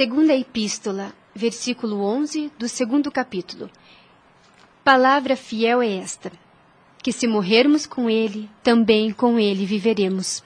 [0.00, 3.68] Segunda Epístola, versículo 11 do segundo capítulo.
[4.82, 6.32] Palavra fiel é esta:
[7.02, 10.42] que se morrermos com ele, também com ele viveremos.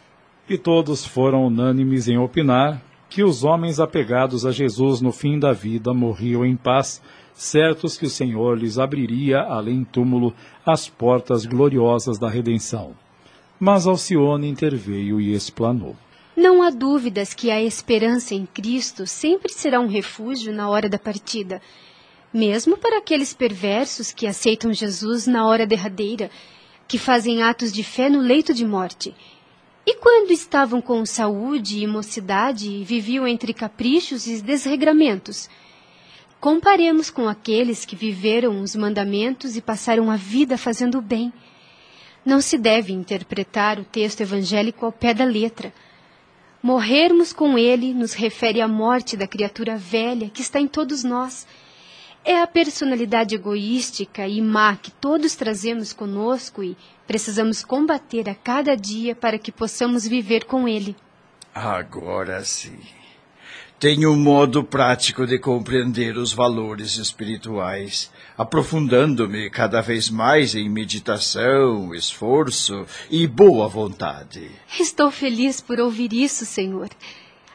[0.48, 5.52] E todos foram unânimes em opinar que os homens apegados a Jesus no fim da
[5.52, 7.00] vida morriam em paz,
[7.32, 10.34] certos que o Senhor lhes abriria, além túmulo,
[10.66, 12.92] as portas gloriosas da redenção.
[13.60, 15.94] Mas Alcione interveio e explanou.
[16.36, 20.98] Não há dúvidas que a esperança em Cristo sempre será um refúgio na hora da
[20.98, 21.62] partida,
[22.32, 26.28] mesmo para aqueles perversos que aceitam Jesus na hora derradeira,
[26.88, 29.14] que fazem atos de fé no leito de morte.
[29.86, 35.48] E quando estavam com saúde e mocidade, viviam entre caprichos e desregramentos.
[36.40, 41.32] Comparemos com aqueles que viveram os mandamentos e passaram a vida fazendo o bem.
[42.24, 45.72] Não se deve interpretar o texto evangélico ao pé da letra.
[46.64, 51.46] Morrermos com ele nos refere à morte da criatura velha que está em todos nós.
[52.24, 56.74] É a personalidade egoística e má que todos trazemos conosco e
[57.06, 60.96] precisamos combater a cada dia para que possamos viver com ele.
[61.54, 62.78] Agora sim.
[63.78, 71.94] Tenho um modo prático de compreender os valores espirituais, aprofundando-me cada vez mais em meditação,
[71.94, 74.50] esforço e boa vontade.
[74.78, 76.88] Estou feliz por ouvir isso, Senhor.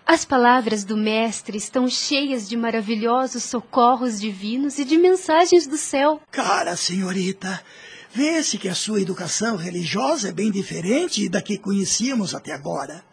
[0.06, 6.20] As palavras do Mestre estão cheias de maravilhosos socorros divinos e de mensagens do céu.
[6.32, 7.62] Cara, senhorita,
[8.12, 13.04] vê-se que a sua educação religiosa é bem diferente da que conhecíamos até agora.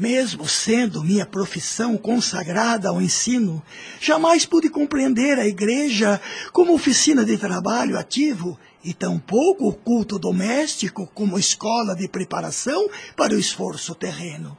[0.00, 3.62] Mesmo sendo minha profissão consagrada ao ensino,
[4.00, 6.18] jamais pude compreender a igreja
[6.54, 13.34] como oficina de trabalho ativo e tampouco o culto doméstico como escola de preparação para
[13.34, 14.56] o esforço terreno.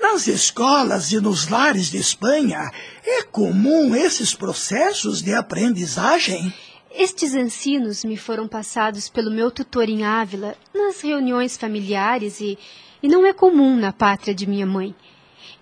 [0.00, 2.72] Nas escolas e nos lares de Espanha,
[3.04, 6.50] é comum esses processos de aprendizagem?
[6.90, 12.58] Estes ensinos me foram passados pelo meu tutor em Ávila, nas reuniões familiares e
[13.02, 14.94] e não é comum na pátria de minha mãe.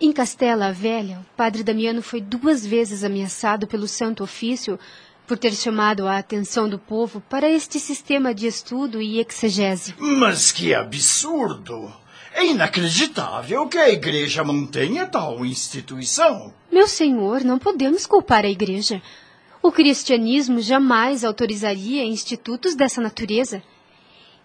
[0.01, 4.79] Em Castela Velha, o padre Damiano foi duas vezes ameaçado pelo Santo Ofício
[5.27, 9.95] por ter chamado a atenção do povo para este sistema de estudo e exegese.
[9.99, 11.93] Mas que absurdo!
[12.33, 16.55] É inacreditável que a igreja mantenha tal instituição.
[16.71, 19.03] Meu senhor, não podemos culpar a igreja.
[19.63, 23.63] O cristianismo jamais autorizaria institutos dessa natureza.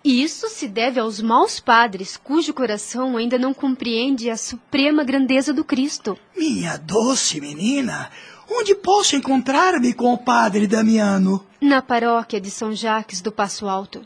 [0.05, 5.51] E isso se deve aos maus padres, cujo coração ainda não compreende a suprema grandeza
[5.51, 6.15] do Cristo.
[6.37, 8.11] Minha doce menina,
[8.47, 11.43] onde posso encontrar-me com o padre Damiano?
[11.59, 14.05] Na paróquia de São Jacques do Passo Alto.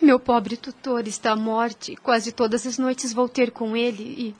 [0.00, 1.96] Meu pobre tutor está à morte.
[1.96, 4.34] Quase todas as noites vou ter com ele e,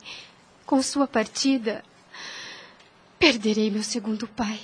[0.65, 1.83] com sua partida,
[3.19, 4.61] perderei meu segundo pai.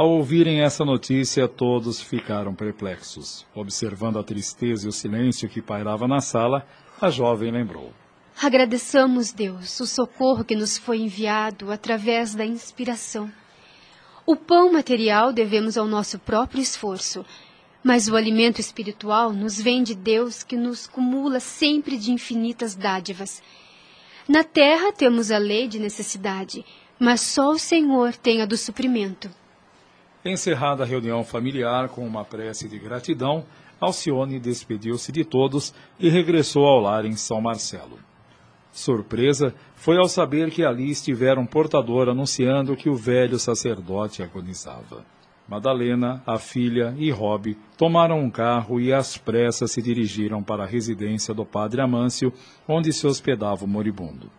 [0.00, 3.44] Ao ouvirem essa notícia, todos ficaram perplexos.
[3.54, 6.66] Observando a tristeza e o silêncio que pairava na sala,
[6.98, 7.92] a jovem lembrou.
[8.42, 13.30] Agradeçamos, Deus, o socorro que nos foi enviado através da inspiração.
[14.24, 17.22] O pão material devemos ao nosso próprio esforço,
[17.84, 23.42] mas o alimento espiritual nos vem de Deus que nos cumula sempre de infinitas dádivas.
[24.26, 26.64] Na terra temos a lei de necessidade,
[26.98, 29.30] mas só o Senhor tem a do suprimento.
[30.24, 33.44] Encerrada a reunião familiar com uma prece de gratidão,
[33.80, 37.98] Alcione despediu-se de todos e regressou ao lar em São Marcelo.
[38.70, 45.04] Surpresa foi ao saber que ali estivera um portador anunciando que o velho sacerdote agonizava.
[45.48, 50.66] Madalena, a filha e Rob tomaram um carro e às pressas se dirigiram para a
[50.66, 52.32] residência do padre Amâncio,
[52.68, 54.30] onde se hospedava o moribundo.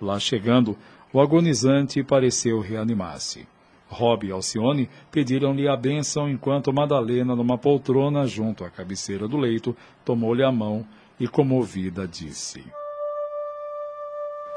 [0.00, 0.76] Lá chegando,
[1.12, 3.46] o agonizante pareceu reanimar-se.
[3.90, 9.76] Rob e Alcione pediram-lhe a bênção enquanto Madalena, numa poltrona junto à cabeceira do leito,
[10.04, 10.86] tomou-lhe a mão
[11.18, 12.64] e, comovida, disse: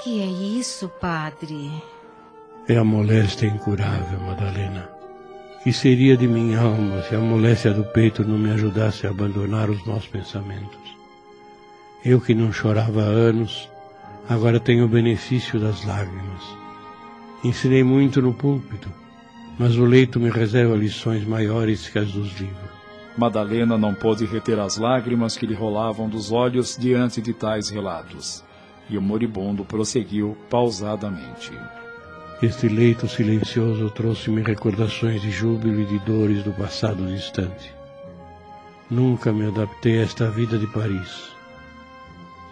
[0.02, 1.70] Que é isso, padre?
[2.68, 4.90] É a moléstia incurável, Madalena.
[5.64, 9.70] Que seria de minha alma se a moléstia do peito não me ajudasse a abandonar
[9.70, 10.98] os maus pensamentos?
[12.06, 13.70] Eu que não chorava há anos,
[14.30, 16.44] agora tenho o benefício das lágrimas.
[17.44, 18.90] Ensinei muito no púlpito,
[19.58, 22.74] mas o leito me reserva lições maiores que as dos livros.
[23.18, 28.44] Madalena não pôde reter as lágrimas que lhe rolavam dos olhos diante de tais relatos.
[28.90, 31.52] E o moribundo prosseguiu pausadamente.
[32.42, 37.74] Este leito silencioso trouxe-me recordações de júbilo e de dores do passado distante.
[38.90, 41.32] Nunca me adaptei a esta vida de Paris.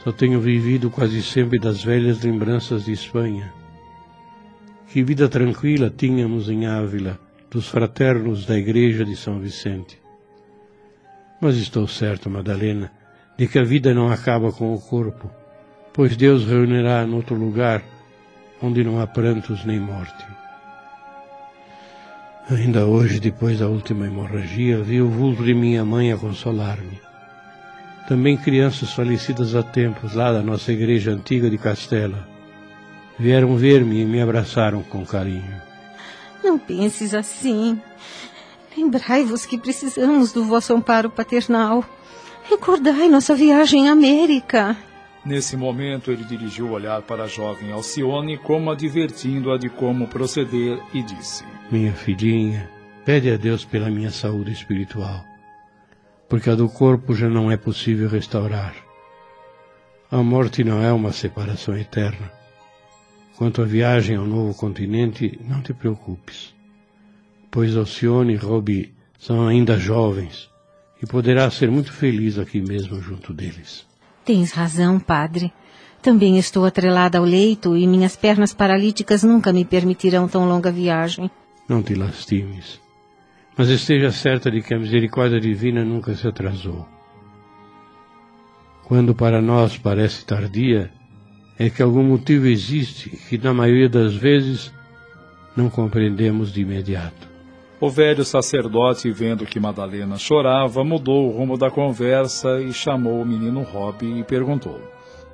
[0.03, 3.53] Só tenho vivido quase sempre das velhas lembranças de Espanha.
[4.91, 7.17] Que vida tranquila tínhamos em Ávila,
[7.49, 9.97] dos fraternos da igreja de São Vicente.
[11.39, 12.91] Mas estou certo, Madalena,
[13.37, 15.31] de que a vida não acaba com o corpo,
[15.93, 17.81] pois Deus reunirá em outro lugar
[18.61, 20.25] onde não há prantos nem morte.
[22.49, 26.99] Ainda hoje, depois da última hemorragia, vi o vulto de minha mãe a consolar-me.
[28.09, 32.30] Também crianças falecidas há tempos lá da nossa igreja antiga de Castela
[33.21, 35.61] vieram ver-me e me abraçaram com carinho.
[36.43, 37.79] Não penses assim.
[38.75, 41.85] Lembrai-vos que precisamos do vosso amparo paternal.
[42.49, 44.75] Recordai nossa viagem à América.
[45.23, 50.79] Nesse momento, ele dirigiu o olhar para a jovem Alcione, como advertindo-a de como proceder,
[50.91, 52.67] e disse: Minha filhinha,
[53.05, 55.23] pede a Deus pela minha saúde espiritual,
[56.27, 58.73] porque a do corpo já não é possível restaurar.
[60.09, 62.40] A morte não é uma separação eterna.
[63.37, 66.53] Quanto à viagem ao novo continente, não te preocupes,
[67.49, 70.49] pois Alcione e Robbie são ainda jovens
[71.01, 73.85] e poderá ser muito feliz aqui mesmo junto deles.
[74.23, 75.51] Tens razão, padre.
[76.01, 81.29] Também estou atrelada ao leito e minhas pernas paralíticas nunca me permitirão tão longa viagem.
[81.67, 82.79] Não te lastimes,
[83.55, 86.87] mas esteja certa de que a misericórdia divina nunca se atrasou.
[88.83, 90.91] Quando para nós parece tardia,
[91.61, 94.73] é que algum motivo existe que, na maioria das vezes,
[95.55, 97.29] não compreendemos de imediato.
[97.79, 103.25] O velho sacerdote, vendo que Madalena chorava, mudou o rumo da conversa e chamou o
[103.25, 104.81] menino Rob e perguntou: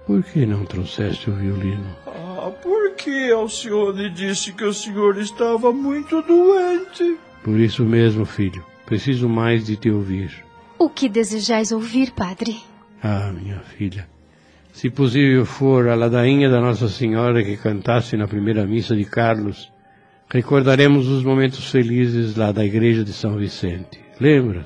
[0.06, 1.96] Por que não trouxeste o violino?
[2.06, 7.18] Ah, porque Alcione disse que o senhor estava muito doente.
[7.42, 8.66] Por isso mesmo, filho.
[8.86, 10.44] Preciso mais de te ouvir.
[10.78, 12.58] O que desejais ouvir, padre?
[13.02, 14.17] Ah, minha filha.
[14.78, 19.72] Se possível for a ladainha da Nossa Senhora que cantasse na primeira missa de Carlos,
[20.30, 23.98] Recordaremos os momentos felizes lá da igreja de São Vicente.
[24.20, 24.66] Lembras?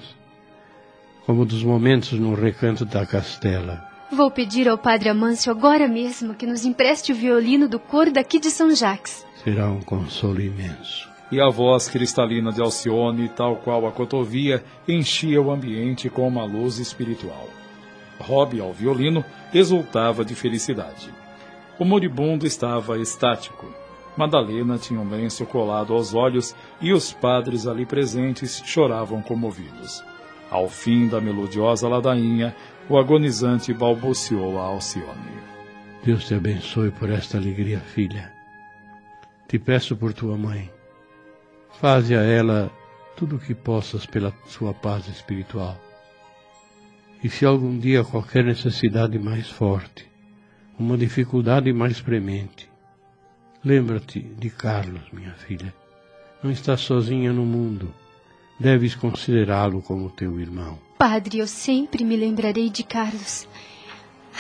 [1.24, 3.88] Como dos momentos no recanto da Castela.
[4.12, 8.40] Vou pedir ao padre Amâncio agora mesmo que nos empreste o violino do coro daqui
[8.40, 9.24] de São Jacques.
[9.44, 11.08] Será um consolo imenso.
[11.32, 16.44] E a voz cristalina de Alcione, tal qual a cotovia, enchia o ambiente com uma
[16.44, 17.48] luz espiritual.
[18.22, 21.10] Rob, ao violino, exultava de felicidade.
[21.78, 23.82] O moribundo estava estático
[24.16, 30.04] Madalena tinha um lenço colado aos olhos e os padres ali presentes choravam comovidos.
[30.50, 32.56] Ao fim da melodiosa ladainha,
[32.90, 35.42] o agonizante balbuciou a Alcione.
[36.04, 38.34] Deus te abençoe por esta alegria, filha.
[39.48, 40.70] Te peço por tua mãe.
[41.80, 42.70] Faze a ela
[43.16, 45.80] tudo o que possas pela sua paz espiritual.
[47.24, 50.10] E se algum dia qualquer necessidade mais forte,
[50.78, 52.72] uma dificuldade mais premente,
[53.64, 55.72] Lembra-te de Carlos, minha filha.
[56.42, 57.94] Não estás sozinha no mundo.
[58.60, 60.80] Deves considerá-lo como teu irmão.
[60.98, 63.48] Padre, eu sempre me lembrarei de Carlos.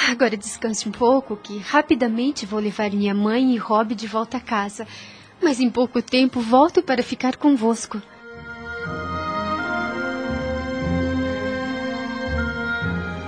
[0.09, 4.41] Agora descanse um pouco, que rapidamente vou levar minha mãe e Rob de volta a
[4.41, 4.87] casa.
[5.39, 8.01] Mas em pouco tempo volto para ficar convosco.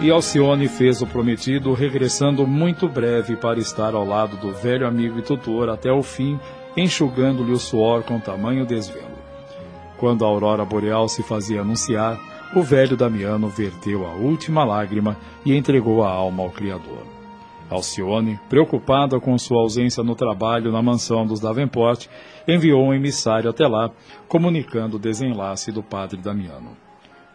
[0.04, 5.18] E Alcione fez o prometido, regressando muito breve para estar ao lado do velho amigo
[5.18, 6.38] e tutor até o fim,
[6.76, 9.18] enxugando-lhe o suor com tamanho desvelo.
[9.98, 12.20] Quando a aurora boreal se fazia anunciar,
[12.54, 17.06] o velho Damiano verteu a última lágrima e entregou a alma ao Criador.
[17.70, 22.08] Alcione, preocupada com sua ausência no trabalho na mansão dos Davenport,
[22.46, 23.90] enviou um emissário até lá,
[24.28, 26.83] comunicando o desenlace do padre Damiano.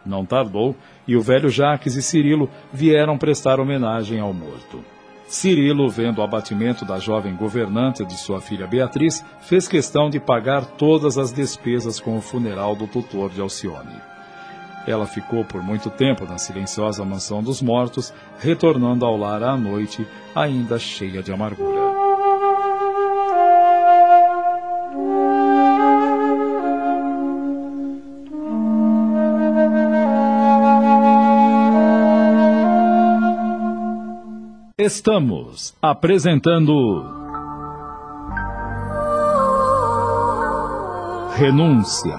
[0.05, 0.75] Não tardou
[1.07, 4.83] e o velho Jaques e Cirilo vieram prestar homenagem ao morto.
[5.27, 10.65] Cirilo, vendo o abatimento da jovem governanta de sua filha Beatriz, fez questão de pagar
[10.65, 14.09] todas as despesas com o funeral do tutor de Alcione.
[14.87, 20.07] Ela ficou por muito tempo na silenciosa mansão dos mortos, retornando ao lar à noite,
[20.33, 21.78] ainda cheia de amargura.
[34.81, 37.03] Estamos apresentando.
[41.35, 42.17] Renúncia.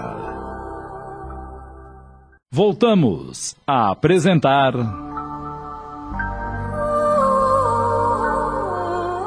[2.53, 4.73] Voltamos a apresentar.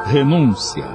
[0.06, 0.86] Renúncia.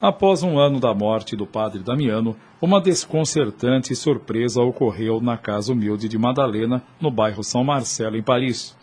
[0.00, 6.08] Após um ano da morte do padre Damiano, uma desconcertante surpresa ocorreu na casa humilde
[6.08, 8.74] de Madalena, no bairro São Marcelo, em Paris.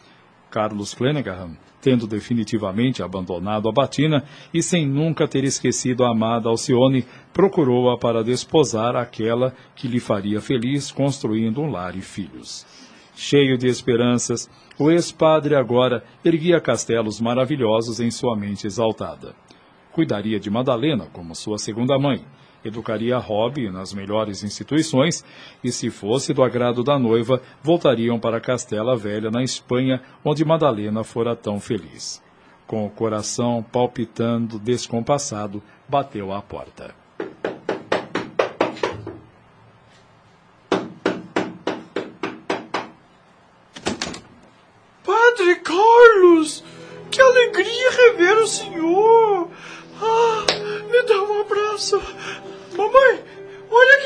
[0.54, 7.08] Carlos Clenaghan, tendo definitivamente abandonado a batina e sem nunca ter esquecido a amada Alcione,
[7.34, 12.68] procurou-a para desposar aquela que lhe faria feliz construindo um lar e filhos.
[13.16, 19.34] Cheio de esperanças, o ex-padre agora erguia castelos maravilhosos em sua mente exaltada.
[19.92, 22.24] Cuidaria de Madalena como sua segunda mãe,
[22.64, 25.24] educaria Rob nas melhores instituições
[25.64, 31.04] e, se fosse do agrado da noiva, voltariam para Castela Velha, na Espanha, onde Madalena
[31.04, 32.22] fora tão feliz.
[32.66, 37.03] Com o coração palpitando descompassado, bateu à porta.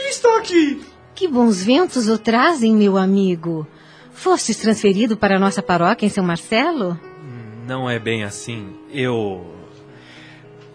[0.09, 0.81] Está aqui.
[1.13, 3.67] Que bons ventos o trazem, meu amigo.
[4.11, 6.99] Fostes transferido para a nossa paróquia em São Marcelo?
[7.67, 8.75] Não é bem assim.
[8.91, 9.53] Eu.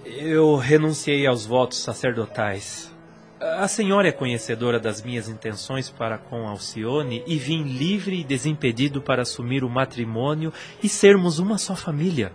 [0.04, 2.92] Eu renunciei aos votos sacerdotais.
[3.40, 9.02] A senhora é conhecedora das minhas intenções para com Alcione e vim livre e desimpedido
[9.02, 12.32] para assumir o matrimônio e sermos uma só família.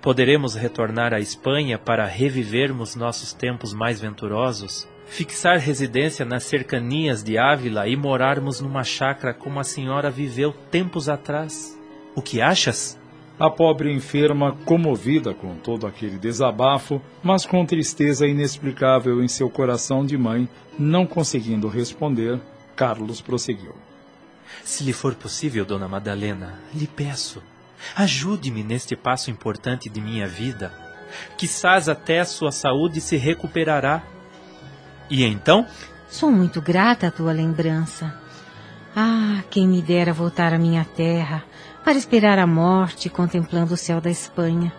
[0.00, 4.88] Poderemos retornar à Espanha para revivermos nossos tempos mais venturosos?
[5.06, 11.08] Fixar residência nas cercanias de Ávila e morarmos numa chácara como a senhora viveu tempos
[11.08, 11.78] atrás?
[12.14, 12.98] O que achas?
[13.38, 20.04] A pobre enferma, comovida com todo aquele desabafo, mas com tristeza inexplicável em seu coração
[20.04, 20.48] de mãe,
[20.78, 22.40] não conseguindo responder,
[22.74, 23.74] Carlos prosseguiu.
[24.64, 27.42] Se lhe for possível, dona Madalena, lhe peço,
[27.94, 30.72] ajude-me neste passo importante de minha vida.
[31.36, 34.02] Quizás até sua saúde se recuperará.
[35.10, 35.66] E então?
[36.08, 38.14] Sou muito grata à tua lembrança.
[38.94, 41.44] Ah, quem me dera voltar à minha terra,
[41.84, 44.72] para esperar a morte contemplando o céu da Espanha.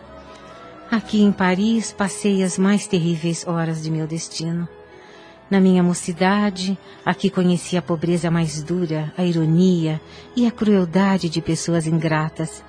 [0.90, 4.68] Aqui em Paris passei as mais terríveis horas de meu destino.
[5.50, 10.02] Na minha mocidade, aqui conheci a pobreza mais dura, a ironia
[10.36, 12.64] e a crueldade de pessoas ingratas.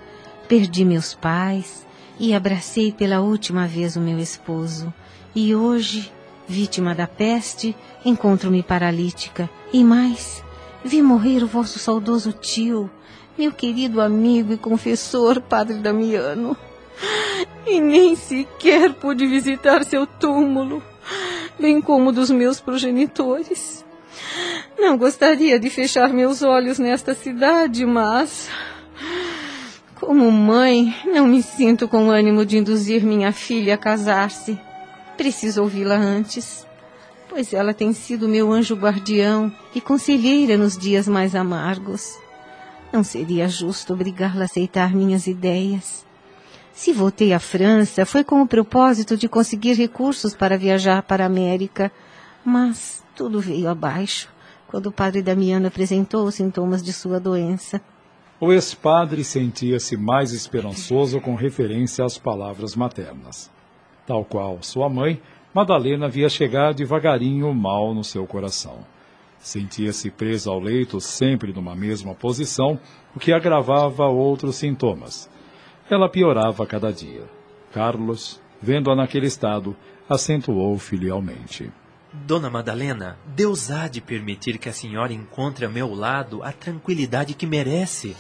[0.46, 1.84] Perdi meus pais
[2.20, 4.92] e abracei pela última vez o meu esposo.
[5.34, 6.12] E hoje,
[6.48, 9.48] vítima da peste, encontro-me paralítica.
[9.72, 10.42] E mais,
[10.82, 12.90] vi morrer o vosso saudoso tio,
[13.36, 16.56] meu querido amigo e confessor, Padre Damiano.
[17.66, 20.82] E nem sequer pude visitar seu túmulo,
[21.60, 23.84] bem como dos meus progenitores.
[24.78, 28.48] Não gostaria de fechar meus olhos nesta cidade, mas.
[29.96, 34.58] Como mãe, não me sinto com ânimo de induzir minha filha a casar-se.
[35.18, 36.64] Preciso ouvi-la antes,
[37.28, 42.16] pois ela tem sido meu anjo guardião e conselheira nos dias mais amargos.
[42.92, 46.06] Não seria justo obrigá-la a aceitar minhas ideias.
[46.72, 51.26] Se voltei à França, foi com o propósito de conseguir recursos para viajar para a
[51.26, 51.90] América.
[52.44, 54.28] Mas tudo veio abaixo
[54.68, 57.80] quando o padre Damiano apresentou os sintomas de sua doença.
[58.38, 63.50] O ex-padre sentia-se mais esperançoso com referência às palavras maternas.
[64.08, 65.20] Tal qual sua mãe,
[65.52, 68.78] Madalena via chegar devagarinho o mal no seu coração.
[69.38, 72.80] Sentia-se presa ao leito sempre numa mesma posição,
[73.14, 75.30] o que agravava outros sintomas.
[75.90, 77.24] Ela piorava a cada dia.
[77.70, 79.76] Carlos, vendo-a naquele estado,
[80.08, 81.70] acentuou filialmente.
[82.10, 87.34] Dona Madalena, Deus há de permitir que a senhora encontre a meu lado a tranquilidade
[87.34, 88.16] que merece.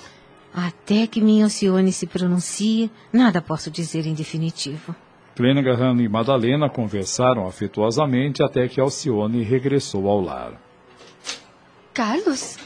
[0.52, 4.94] Até que minha Alcione se pronuncie, nada posso dizer em definitivo.
[5.38, 10.60] Clenaghan e Madalena conversaram afetuosamente até que Alcione regressou ao lar.
[11.94, 12.58] Carlos,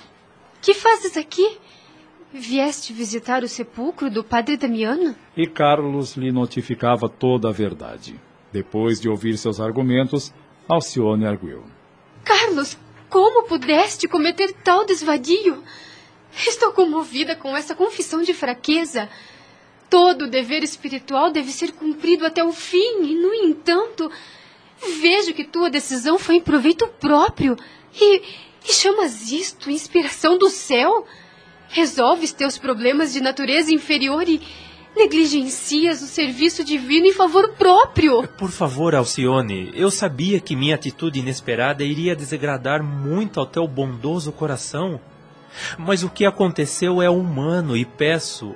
[0.63, 1.59] que fazes aqui?
[2.33, 5.15] Vieste visitar o sepulcro do padre Damiano?
[5.37, 8.19] E Carlos lhe notificava toda a verdade.
[8.51, 10.33] Depois de ouvir seus argumentos,
[10.67, 11.65] Alcione arguiu.
[12.25, 12.79] Carlos,
[13.11, 15.63] como pudeste cometer tal desvadio?
[16.35, 19.11] Estou comovida com essa confissão de fraqueza.
[19.93, 24.11] Todo dever espiritual deve ser cumprido até o fim, e, no entanto,
[25.03, 27.55] vejo que tua decisão foi em proveito próprio.
[27.95, 28.23] E,
[28.67, 31.07] e chamas isto inspiração do céu?
[31.69, 34.41] Resolves teus problemas de natureza inferior e,
[34.97, 38.27] Negligencias o serviço divino em favor próprio.
[38.39, 44.33] Por favor, Alcione, eu sabia que minha atitude inesperada iria desagradar muito ao teu bondoso
[44.33, 44.99] coração.
[45.79, 48.55] Mas o que aconteceu é humano e peço,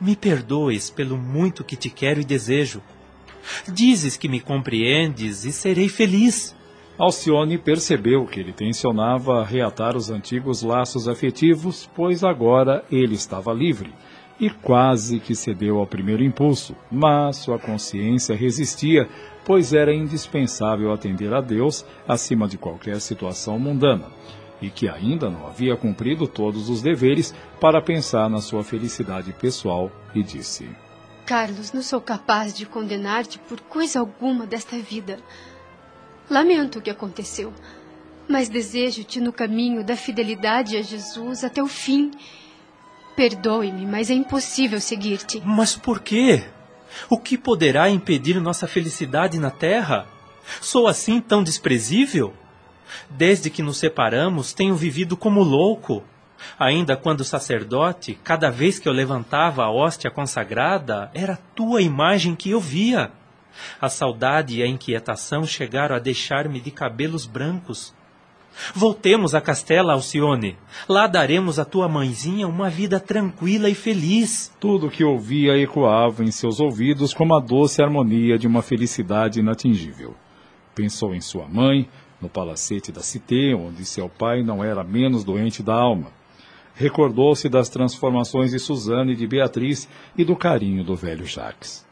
[0.00, 2.82] me perdoes pelo muito que te quero e desejo.
[3.68, 6.54] Dizes que me compreendes e serei feliz.
[6.98, 13.92] Alcione percebeu que ele tensionava reatar os antigos laços afetivos, pois agora ele estava livre
[14.38, 19.08] e quase que cedeu ao primeiro impulso, mas sua consciência resistia,
[19.44, 24.06] pois era indispensável atender a Deus acima de qualquer situação mundana,
[24.60, 29.90] e que ainda não havia cumprido todos os deveres para pensar na sua felicidade pessoal,
[30.14, 30.68] e disse:
[31.26, 35.18] Carlos, não sou capaz de condenar-te por coisa alguma desta vida.
[36.30, 37.52] Lamento o que aconteceu,
[38.28, 42.10] mas desejo-te no caminho da fidelidade a Jesus até o fim
[43.16, 45.42] Perdoe-me, mas é impossível seguir-te.
[45.42, 46.44] Mas por quê?
[47.08, 50.06] O que poderá impedir nossa felicidade na terra?
[50.60, 52.34] Sou assim tão desprezível?
[53.10, 56.02] Desde que nos separamos, tenho vivido como louco.
[56.58, 62.50] Ainda quando sacerdote, cada vez que eu levantava a hóstia consagrada, era tua imagem que
[62.50, 63.10] eu via.
[63.80, 67.94] A saudade e a inquietação chegaram a deixar-me de cabelos brancos.
[68.74, 70.56] Voltemos a Castela, Alcione.
[70.88, 74.50] Lá daremos à tua mãezinha uma vida tranquila e feliz.
[74.58, 79.40] Tudo o que ouvia ecoava em seus ouvidos como a doce harmonia de uma felicidade
[79.40, 80.14] inatingível.
[80.74, 81.88] Pensou em sua mãe,
[82.20, 86.12] no palacete da Cité, onde seu pai não era menos doente da alma.
[86.74, 91.86] Recordou-se das transformações de Suzane e de Beatriz e do carinho do velho Jacques.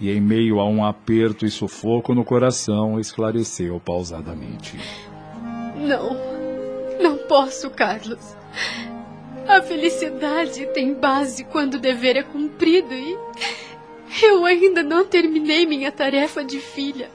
[0.00, 4.78] E em meio a um aperto e sufoco no coração, esclareceu pausadamente.
[5.76, 6.16] Não,
[7.00, 8.36] não posso, Carlos.
[9.46, 13.16] A felicidade tem base quando o dever é cumprido e
[14.22, 17.10] eu ainda não terminei minha tarefa de filha.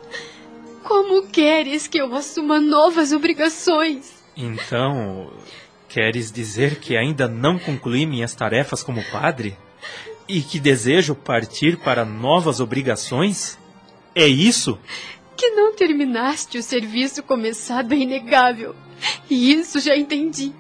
[0.84, 4.24] Como queres que eu assuma novas obrigações?
[4.36, 5.32] Então,
[5.88, 9.58] queres dizer que ainda não concluí minhas tarefas como padre?
[10.28, 13.58] E que desejo partir para novas obrigações?
[14.16, 14.78] É isso?
[15.36, 18.76] Que não terminaste o serviço começado é inegável.
[19.30, 20.54] E isso já entendi.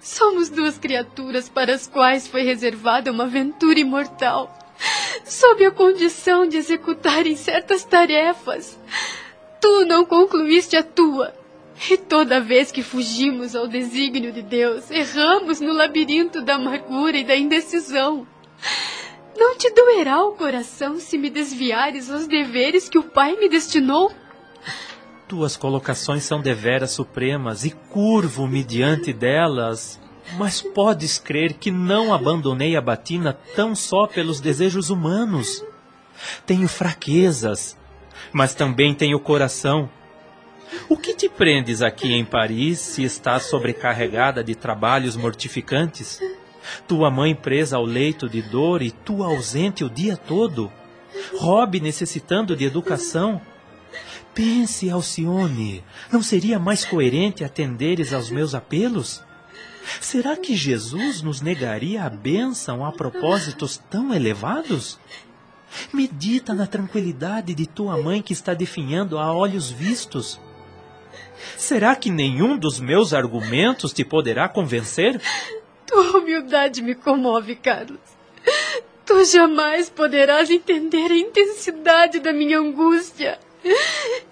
[0.00, 4.54] Somos duas criaturas para as quais foi reservada uma aventura imortal,
[5.24, 8.78] sob a condição de executarem certas tarefas.
[9.64, 11.32] Tu não concluíste a tua.
[11.90, 17.24] E toda vez que fugimos ao desígnio de Deus, erramos no labirinto da amargura e
[17.24, 18.26] da indecisão.
[19.34, 24.12] Não te doerá o coração se me desviares aos deveres que o Pai me destinou?
[25.26, 29.98] Tuas colocações são deveras supremas e curvo-me diante delas,
[30.36, 35.64] mas podes crer que não abandonei a batina tão só pelos desejos humanos.
[36.44, 37.78] Tenho fraquezas,
[38.32, 39.88] mas também tenho coração.
[40.88, 46.20] O que te prendes aqui em Paris se estás sobrecarregada de trabalhos mortificantes?
[46.86, 50.70] tua mãe presa ao leito de dor e tu ausente o dia todo,
[51.38, 53.40] Rob necessitando de educação.
[54.34, 59.22] Pense, Alcione, não seria mais coerente atenderes aos meus apelos?
[60.00, 64.98] Será que Jesus nos negaria a bênção a propósitos tão elevados?
[65.92, 70.40] Medita na tranquilidade de tua mãe que está definhando a olhos vistos.
[71.56, 75.20] Será que nenhum dos meus argumentos te poderá convencer?
[75.86, 78.00] Tua humildade me comove, Carlos.
[79.04, 83.38] Tu jamais poderás entender a intensidade da minha angústia.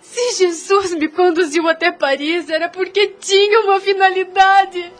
[0.01, 4.93] Se Jesus me conduziu até Paris, era porque tinha uma finalidade.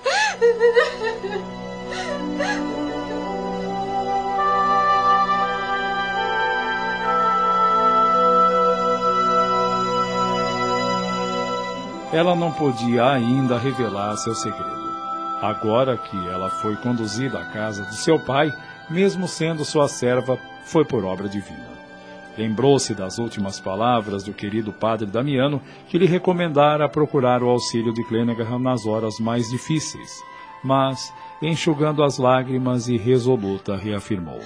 [12.13, 14.93] Ela não podia ainda revelar seu segredo.
[15.41, 18.53] Agora que ela foi conduzida à casa do seu pai,
[18.91, 21.73] mesmo sendo sua serva, foi por obra divina.
[22.37, 28.05] Lembrou-se das últimas palavras do querido padre Damiano, que lhe recomendara procurar o auxílio de
[28.05, 30.11] Clenaghan nas horas mais difíceis.
[30.63, 34.41] Mas, enxugando as lágrimas e resoluta, reafirmou: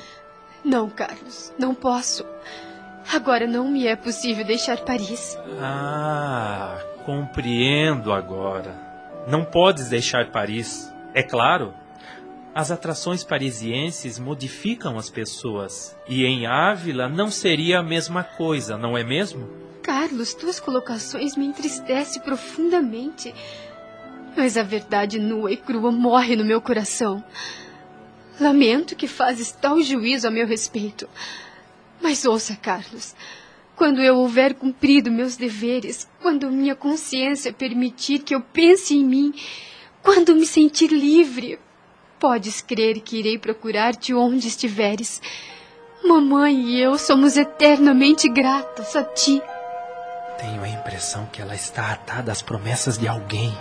[0.64, 2.24] Não, Carlos, não posso.
[3.12, 5.38] Agora não me é possível deixar Paris.
[5.60, 8.74] Ah, compreendo agora.
[9.28, 10.92] Não podes deixar Paris.
[11.14, 11.72] É claro.
[12.52, 15.96] As atrações parisienses modificam as pessoas.
[16.08, 19.48] E em Ávila não seria a mesma coisa, não é mesmo?
[19.82, 23.32] Carlos, tuas colocações me entristecem profundamente.
[24.36, 27.22] Mas a verdade nua e crua morre no meu coração.
[28.40, 31.08] Lamento que fazes tal juízo a meu respeito.
[32.02, 33.14] Mas ouça, Carlos.
[33.76, 39.34] Quando eu houver cumprido meus deveres, quando minha consciência permitir que eu pense em mim,
[40.02, 41.58] quando me sentir livre,
[42.18, 45.20] podes crer que irei procurar-te onde estiveres.
[46.02, 49.42] Mamãe e eu somos eternamente gratas a ti.
[50.38, 53.54] Tenho a impressão que ela está atada às promessas de alguém.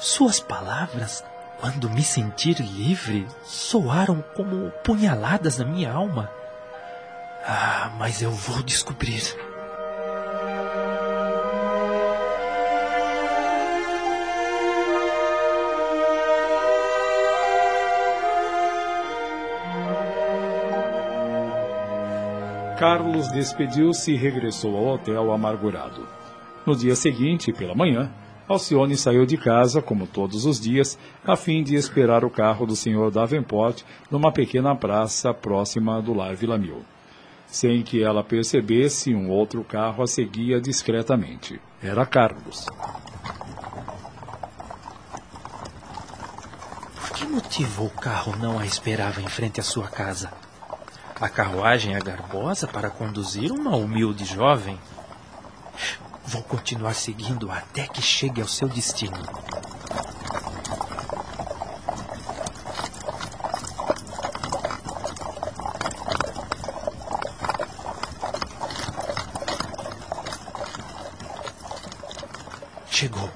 [0.00, 1.22] Suas palavras
[1.60, 6.39] quando me sentir livre, soaram como punhaladas na minha alma.
[7.42, 9.22] Ah, mas eu vou descobrir.
[22.78, 26.06] Carlos despediu-se e regressou ao hotel amargurado.
[26.66, 28.10] No dia seguinte, pela manhã,
[28.48, 32.74] Alcione saiu de casa, como todos os dias, a fim de esperar o carro do
[32.74, 33.10] Sr.
[33.10, 36.82] Davenport numa pequena praça próxima do lar Vila Mil.
[37.50, 41.60] Sem que ela percebesse, um outro carro a seguia discretamente.
[41.82, 42.66] Era Carlos.
[46.94, 50.32] Por que motivo o carro não a esperava em frente à sua casa?
[51.20, 54.78] A carruagem é garbosa para conduzir uma humilde jovem.
[56.24, 59.20] Vou continuar seguindo até que chegue ao seu destino.
[73.00, 73.30] Chegou.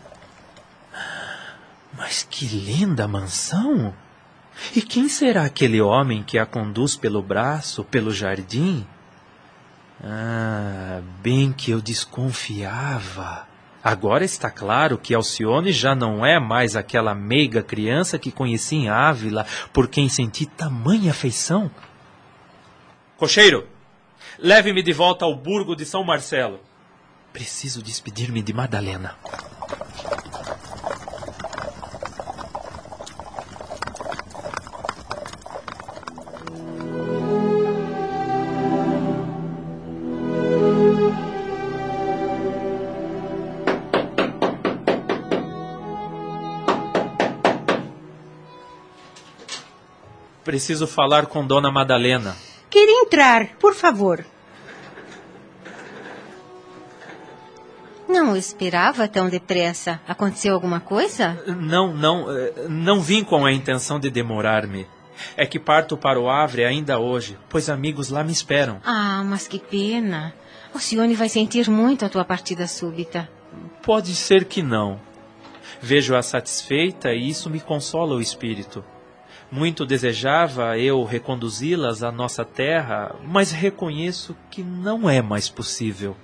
[1.96, 3.94] Mas que linda mansão!
[4.76, 8.86] E quem será aquele homem que a conduz pelo braço, pelo jardim?
[10.02, 13.48] Ah, bem que eu desconfiava.
[13.82, 18.90] Agora está claro que Alcione já não é mais aquela meiga criança que conheci em
[18.90, 21.70] Ávila, por quem senti tamanha afeição.
[23.16, 23.66] Cocheiro,
[24.38, 26.60] leve-me de volta ao burgo de São Marcelo.
[27.32, 29.16] Preciso despedir-me de Madalena.
[50.54, 52.36] Preciso falar com Dona Madalena.
[52.70, 54.24] Quer entrar, por favor.
[58.08, 60.00] Não esperava tão depressa.
[60.06, 61.42] Aconteceu alguma coisa?
[61.44, 62.30] Não, não.
[62.30, 64.86] Eh, não vim com a intenção de demorar-me.
[65.36, 68.80] É que parto para o Avre ainda hoje, pois amigos lá me esperam.
[68.84, 70.32] Ah, mas que pena.
[70.72, 73.28] O Cione vai sentir muito a tua partida súbita.
[73.82, 75.00] Pode ser que não.
[75.82, 78.84] Vejo-a satisfeita e isso me consola o espírito.
[79.50, 86.16] Muito desejava eu reconduzi-las à nossa terra, mas reconheço que não é mais possível.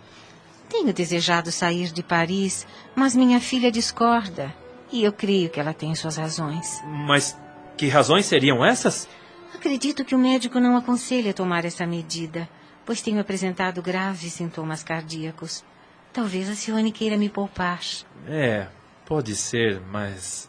[0.69, 4.55] Tenho desejado sair de Paris, mas minha filha discorda.
[4.93, 6.81] E eu creio que ela tem suas razões.
[6.85, 7.37] Mas
[7.77, 9.09] que razões seriam essas?
[9.55, 12.49] Acredito que o médico não aconselha tomar essa medida,
[12.85, 15.65] pois tenho apresentado graves sintomas cardíacos.
[16.13, 17.81] Talvez a Cione queira me poupar.
[18.27, 18.67] É,
[19.07, 20.49] pode ser, mas.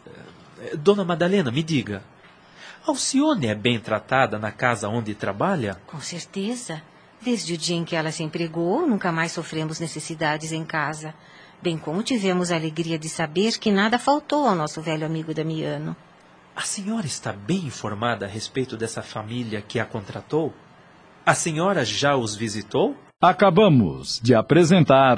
[0.60, 2.04] Eh, Dona Madalena, me diga.
[2.86, 5.78] Alcione é bem tratada na casa onde trabalha?
[5.86, 6.82] Com certeza.
[7.22, 11.14] Desde o dia em que ela se empregou, nunca mais sofremos necessidades em casa.
[11.62, 15.96] Bem como tivemos a alegria de saber que nada faltou ao nosso velho amigo Damiano.
[16.56, 20.52] A senhora está bem informada a respeito dessa família que a contratou?
[21.24, 22.98] A senhora já os visitou?
[23.22, 25.18] Acabamos de apresentar